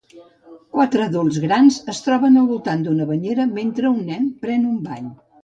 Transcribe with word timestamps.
Quatre 0.77 1.03
adults 1.07 1.37
grans 1.43 1.77
es 1.93 1.99
troben 2.05 2.41
al 2.41 2.47
voltant 2.53 2.87
d'una 2.89 3.07
banyera 3.13 3.47
mentre 3.53 3.93
un 3.93 4.01
nen 4.09 4.27
pren 4.47 4.67
un 4.73 4.83
bany. 4.91 5.15